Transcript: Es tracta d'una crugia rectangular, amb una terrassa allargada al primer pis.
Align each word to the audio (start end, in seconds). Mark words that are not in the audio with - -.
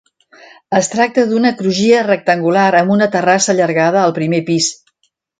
Es 0.77 0.87
tracta 0.93 1.25
d'una 1.33 1.51
crugia 1.59 1.99
rectangular, 2.07 2.63
amb 2.79 2.93
una 2.95 3.09
terrassa 3.17 3.51
allargada 3.53 4.01
al 4.05 4.15
primer 4.21 4.41
pis. 4.49 4.71